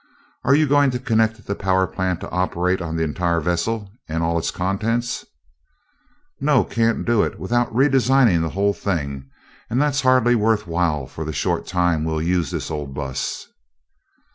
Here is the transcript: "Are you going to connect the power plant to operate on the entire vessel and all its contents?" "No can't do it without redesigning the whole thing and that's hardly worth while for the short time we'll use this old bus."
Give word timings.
"Are 0.43 0.55
you 0.55 0.65
going 0.67 0.89
to 0.89 0.99
connect 0.99 1.45
the 1.45 1.53
power 1.53 1.85
plant 1.85 2.21
to 2.21 2.29
operate 2.31 2.81
on 2.81 2.95
the 2.95 3.03
entire 3.03 3.39
vessel 3.39 3.91
and 4.09 4.23
all 4.23 4.39
its 4.39 4.49
contents?" 4.49 5.25
"No 6.39 6.63
can't 6.63 7.05
do 7.05 7.21
it 7.21 7.39
without 7.39 7.71
redesigning 7.71 8.41
the 8.41 8.49
whole 8.49 8.73
thing 8.73 9.29
and 9.69 9.79
that's 9.79 10.01
hardly 10.01 10.33
worth 10.33 10.65
while 10.65 11.05
for 11.05 11.23
the 11.23 11.33
short 11.33 11.67
time 11.67 12.03
we'll 12.03 12.19
use 12.19 12.49
this 12.49 12.71
old 12.71 12.95
bus." 12.95 13.45